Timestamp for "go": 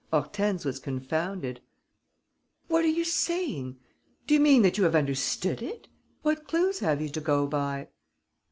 7.21-7.45